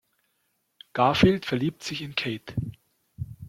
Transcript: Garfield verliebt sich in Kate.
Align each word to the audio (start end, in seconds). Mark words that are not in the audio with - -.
Garfield 0.93 1.45
verliebt 1.45 1.83
sich 1.83 2.01
in 2.01 2.15
Kate. 2.15 2.55